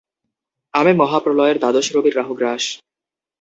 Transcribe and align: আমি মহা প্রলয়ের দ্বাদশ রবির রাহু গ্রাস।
আমি 0.73 0.91
মহা 0.93 1.19
প্রলয়ের 1.23 1.57
দ্বাদশ 1.59 1.87
রবির 1.95 2.17
রাহু 2.17 2.33
গ্রাস। 2.35 2.63